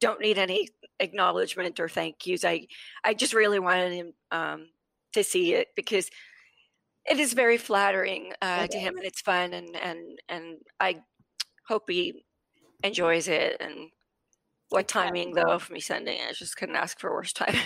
[0.00, 0.68] don't need any
[1.00, 2.44] acknowledgement or thank yous.
[2.44, 2.66] I
[3.04, 4.68] I just really wanted him um,
[5.12, 6.10] to see it because
[7.08, 11.00] it is very flattering uh, to him and it's fun and and and I
[11.66, 12.24] hope he
[12.82, 13.90] enjoys it and
[14.70, 16.28] what timing though of me sending it.
[16.28, 17.60] I just couldn't ask for worse timing.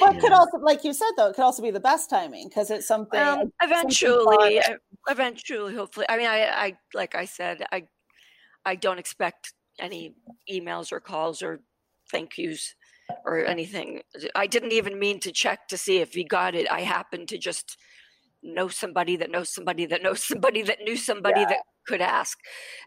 [0.00, 2.48] but it could also, like you said, though, it could also be the best timing
[2.48, 3.20] because it's something.
[3.20, 4.78] Um, eventually, something
[5.08, 6.06] eventually, hopefully.
[6.08, 7.84] I mean, I, I, like I said, I,
[8.64, 10.14] I don't expect any
[10.50, 11.60] emails or calls or
[12.10, 12.74] thank yous
[13.24, 14.02] or anything.
[14.34, 16.70] I didn't even mean to check to see if he got it.
[16.70, 17.76] I happened to just
[18.42, 21.48] know somebody that knows somebody that knows somebody that knew somebody yeah.
[21.48, 22.38] that could ask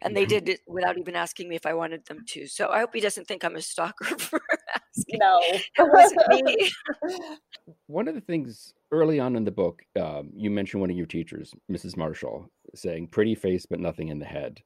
[0.03, 2.79] and they did it without even asking me if i wanted them to so i
[2.79, 4.39] hope he doesn't think i'm a stalker for
[4.75, 6.71] asking no it wasn't me
[7.87, 11.07] one of the things early on in the book um, you mentioned one of your
[11.07, 14.61] teachers mrs marshall saying pretty face but nothing in the head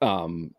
[0.00, 0.50] um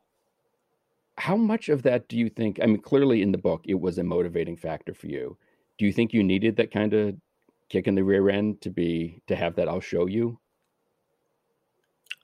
[1.17, 3.97] how much of that do you think i mean clearly in the book it was
[3.97, 5.37] a motivating factor for you
[5.81, 7.15] do you think you needed that kind of
[7.71, 10.37] kick in the rear end to be to have that I'll show you?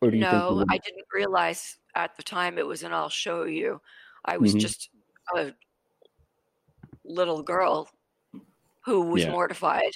[0.01, 3.45] Or do you no, I didn't realize at the time it was an I'll show
[3.45, 3.81] you.
[4.25, 4.59] I was mm-hmm.
[4.59, 4.89] just
[5.35, 5.53] a
[7.03, 7.89] little girl
[8.85, 9.31] who was yeah.
[9.31, 9.93] mortified,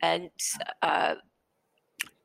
[0.00, 0.30] and
[0.80, 1.16] uh,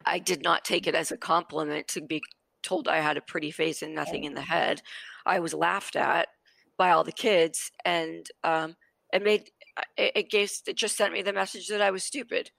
[0.06, 2.22] I did not take it as a compliment to be
[2.64, 4.82] told I had a pretty face and nothing in the head.
[5.26, 6.30] I was laughed at
[6.78, 8.76] by all the kids, and um,
[9.14, 9.52] it made
[9.98, 12.52] it, it gave it just sent me the message that I was stupid.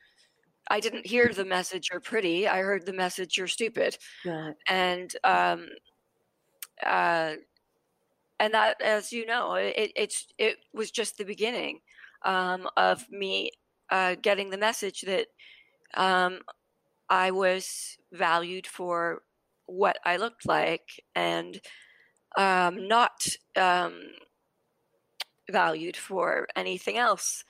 [0.71, 2.47] I didn't hear the message you're pretty.
[2.49, 3.99] I heard the message you're stupid.
[4.69, 5.69] And um
[6.83, 7.37] uh
[8.39, 11.81] and that as you know, it it's it was just the beginning
[12.25, 13.51] um of me
[13.91, 15.29] uh getting the message that
[15.95, 16.41] um
[17.11, 19.23] I was valued for
[19.71, 21.61] what I looked like and
[22.37, 23.95] um not um
[25.51, 27.45] valued for anything else.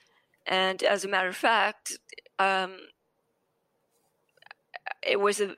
[0.45, 1.97] And as a matter of fact,
[2.39, 2.77] um,
[5.03, 5.55] it was a,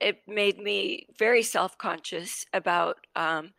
[0.00, 3.52] it made me very self conscious about um,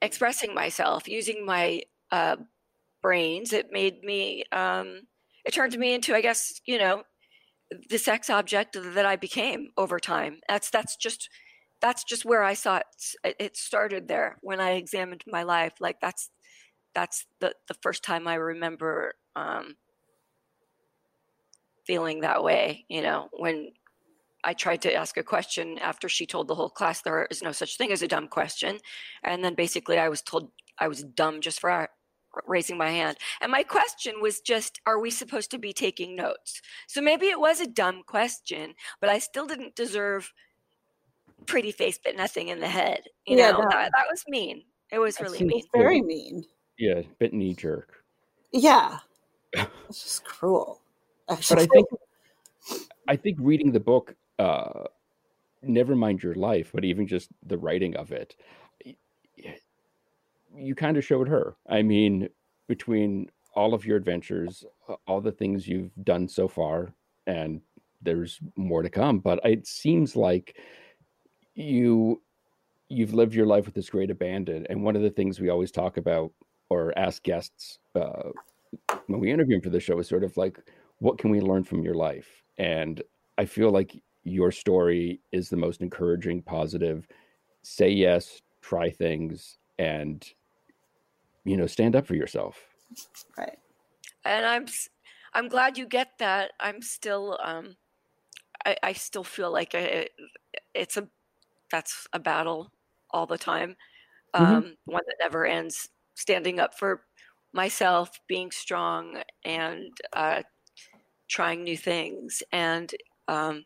[0.00, 2.36] expressing myself, using my uh,
[3.02, 3.52] brains.
[3.52, 5.02] It made me, um,
[5.44, 7.04] it turned me into, I guess, you know,
[7.88, 10.40] the sex object that I became over time.
[10.48, 11.28] That's that's just
[11.80, 12.78] that's just where I saw
[13.24, 13.36] it.
[13.38, 15.74] It started there when I examined my life.
[15.80, 16.30] Like that's
[16.94, 19.76] that's the the first time I remember um,
[21.86, 22.84] feeling that way.
[22.88, 23.72] You know, when
[24.44, 27.52] I tried to ask a question after she told the whole class there is no
[27.52, 28.78] such thing as a dumb question,
[29.22, 31.88] and then basically I was told I was dumb just for
[32.46, 33.16] raising my hand.
[33.40, 36.60] And my question was just, are we supposed to be taking notes?
[36.86, 40.32] So maybe it was a dumb question, but I still didn't deserve
[41.46, 43.02] pretty face but nothing in the head.
[43.26, 44.62] You yeah, know, that, that, that was mean.
[44.90, 45.62] It was really mean.
[45.74, 46.44] Very mean.
[46.78, 48.04] Yeah, bit knee jerk.
[48.52, 48.98] Yeah.
[49.52, 50.80] it's just cruel.
[51.30, 51.56] Actually.
[51.56, 51.88] But I think
[53.08, 54.84] I think reading the book, uh,
[55.62, 58.36] never mind your life, but even just the writing of it,
[60.56, 61.56] you kind of showed her.
[61.68, 62.28] I mean,
[62.68, 64.64] between all of your adventures,
[65.06, 66.94] all the things you've done so far,
[67.26, 67.60] and
[68.00, 70.56] there's more to come, but it seems like
[71.54, 72.20] you
[72.88, 74.66] you've lived your life with this great abandon.
[74.68, 76.30] And one of the things we always talk about
[76.68, 78.30] or ask guests uh,
[79.06, 80.58] when we interview them for the show is sort of like,
[80.98, 82.42] what can we learn from your life?
[82.58, 83.02] And
[83.38, 87.08] I feel like your story is the most encouraging, positive.
[87.62, 90.22] Say yes, try things, and
[91.44, 92.60] you know, stand up for yourself.
[93.36, 93.58] Right.
[94.24, 94.66] And I'm
[95.34, 96.52] I'm glad you get that.
[96.60, 97.76] I'm still um
[98.64, 100.10] I, I still feel like it,
[100.74, 101.08] it's a
[101.70, 102.70] that's a battle
[103.10, 103.76] all the time.
[104.34, 104.44] Mm-hmm.
[104.44, 104.92] Um, mm-hmm.
[104.92, 105.88] one that never ends.
[106.14, 107.02] Standing up for
[107.52, 110.42] myself, being strong, and uh,
[111.28, 112.42] trying new things.
[112.52, 112.94] And
[113.28, 113.64] um,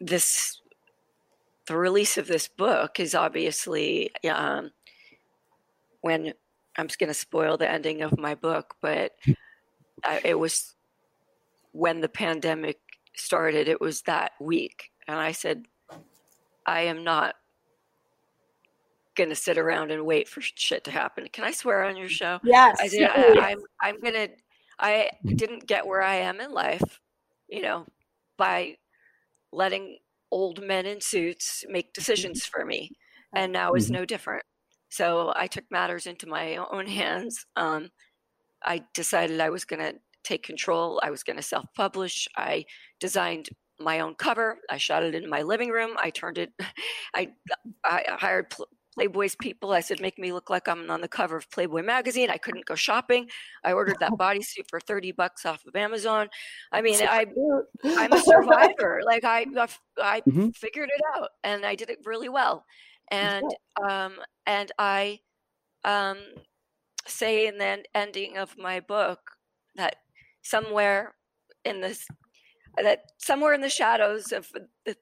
[0.00, 0.60] this,
[1.66, 4.70] the release of this book is obviously um,
[6.00, 6.32] when
[6.76, 9.12] I'm just going to spoil the ending of my book, but
[10.04, 10.74] I, it was
[11.72, 12.78] when the pandemic
[13.16, 13.68] started.
[13.68, 15.66] It was that week, and I said,
[16.66, 17.34] I am not
[19.16, 21.26] going to sit around and wait for shit to happen.
[21.32, 22.38] Can I swear on your show?
[22.44, 22.78] Yes.
[22.80, 24.28] I, did, I, I'm, I'm going to,
[24.78, 27.00] I didn't get where I am in life,
[27.48, 27.84] you know,
[28.36, 28.76] by
[29.50, 29.98] letting
[30.30, 32.92] old men in suits make decisions for me.
[33.34, 33.94] And now is mm-hmm.
[33.94, 34.44] no different.
[34.88, 37.44] So I took matters into my own hands.
[37.56, 37.90] Um,
[38.64, 41.00] I decided I was going to take control.
[41.02, 42.28] I was going to self publish.
[42.36, 42.64] I
[43.00, 43.48] designed
[43.80, 44.58] my own cover.
[44.70, 45.96] I shot it in my living room.
[45.98, 46.52] I turned it.
[47.14, 47.28] I
[47.84, 48.52] I hired
[48.98, 49.72] Playboy's people.
[49.72, 52.30] I said, make me look like I'm on the cover of Playboy magazine.
[52.30, 53.28] I couldn't go shopping.
[53.62, 56.28] I ordered that bodysuit for 30 bucks off of Amazon.
[56.72, 57.26] I mean, I,
[57.84, 59.00] I'm a survivor.
[59.06, 59.68] like I, I,
[60.00, 60.48] I mm-hmm.
[60.48, 62.64] figured it out and I did it really well.
[63.10, 63.44] And
[63.82, 64.14] um,
[64.46, 65.20] and I
[65.84, 66.18] um,
[67.06, 69.20] say in the ending of my book
[69.76, 69.96] that
[70.42, 71.14] somewhere
[71.64, 72.06] in this
[72.82, 74.48] that somewhere in the shadows of
[74.86, 74.96] the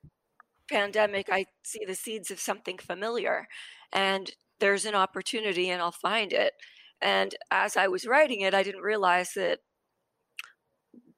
[0.71, 3.47] pandemic i see the seeds of something familiar
[3.93, 6.55] and there's an opportunity and i'll find it.
[7.01, 9.61] And as i was writing it i didn't realize that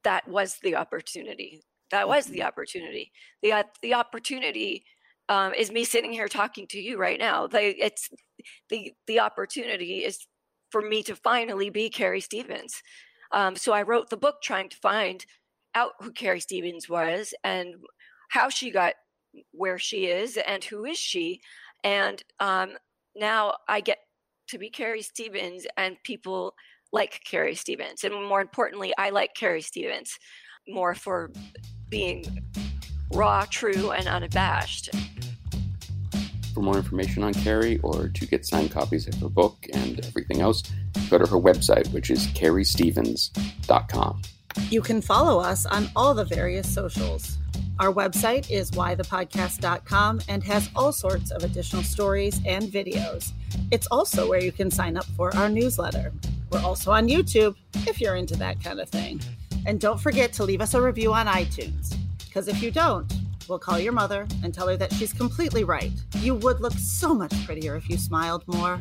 [0.05, 1.63] that was the opportunity.
[1.91, 2.49] That was the mm-hmm.
[2.49, 3.13] opportunity.
[3.43, 4.85] The uh, the opportunity
[5.29, 7.47] um, is me sitting here talking to you right now.
[7.47, 8.09] They it's
[8.69, 10.27] the the opportunity is
[10.71, 12.83] for me to finally be carrie stevens.
[13.33, 15.25] Um, so i wrote the book trying to find
[15.75, 17.75] out who carrie stevens was and
[18.31, 18.95] how she got
[19.53, 21.41] where she is and who is she.
[21.85, 22.71] And um,
[23.15, 23.99] now i get
[24.49, 26.55] to be carrie stevens and people
[26.91, 28.05] like carrie stevens.
[28.05, 30.19] And more importantly i like carrie stevens
[30.67, 31.31] more for
[31.89, 32.25] being
[33.13, 34.91] raw true and unabashed
[36.55, 40.41] for more information on Carrie or to get signed copies of her book and everything
[40.41, 40.63] else,
[41.11, 44.23] go to her website, which is carriestevens.com.
[44.71, 47.39] You can follow us on all the various socials.
[47.79, 53.31] Our website is whythepodcast.com and has all sorts of additional stories and videos.
[53.71, 56.13] It's also where you can sign up for our newsletter.
[56.51, 57.55] We're also on YouTube
[57.87, 59.21] if you're into that kind of thing.
[59.65, 61.95] And don't forget to leave us a review on iTunes,
[62.27, 63.13] because if you don't,
[63.49, 65.93] we'll call your mother and tell her that she's completely right.
[66.17, 68.81] You would look so much prettier if you smiled more.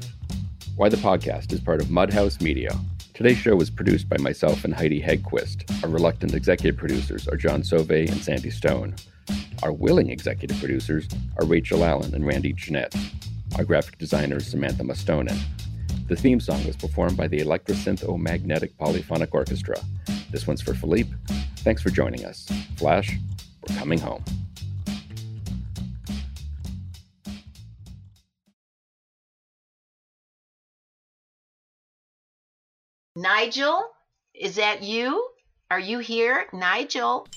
[0.76, 2.78] Why the Podcast is part of Mudhouse Media.
[3.14, 5.84] Today's show was produced by myself and Heidi Hedquist.
[5.84, 8.96] Our reluctant executive producers are John Sove and Sandy Stone.
[9.64, 11.08] Our willing executive producers
[11.40, 12.96] are Rachel Allen and Randy Jeanette.
[13.58, 15.40] Our graphic designer is Samantha Mustonen.
[16.08, 19.78] The theme song was performed by the Electrosynth Magnetic Polyphonic Orchestra.
[20.30, 21.10] This one's for Philippe.
[21.58, 22.48] Thanks for joining us.
[22.78, 23.18] Flash,
[23.68, 24.24] we're coming home.
[33.20, 33.84] Nigel,
[34.36, 35.28] is that you?
[35.72, 37.28] Are you here, Nigel?